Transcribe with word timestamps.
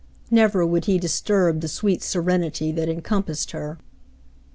Never 0.31 0.65
would 0.65 0.85
he 0.85 0.97
disturb 0.97 1.61
the 1.61 1.67
sweet 1.67 2.01
serenity 2.01 2.71
that 2.71 2.89
encompassed 2.89 3.51
her. 3.51 3.77